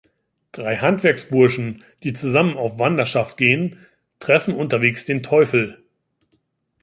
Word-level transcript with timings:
Drei 0.51 0.77
Handwerksburschen, 0.77 1.83
die 2.01 2.13
zusammen 2.13 2.57
auf 2.57 2.79
Wanderschaft 2.79 3.37
gehen, 3.37 3.85
treffen 4.19 4.55
unterwegs 4.55 5.05
den 5.05 5.21
Teufel. 5.21 5.83